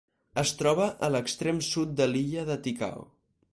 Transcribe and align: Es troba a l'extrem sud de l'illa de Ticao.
Es 0.43 0.53
troba 0.61 0.87
a 1.07 1.09
l'extrem 1.17 1.61
sud 1.69 1.93
de 2.01 2.07
l'illa 2.15 2.49
de 2.51 2.59
Ticao. 2.69 3.09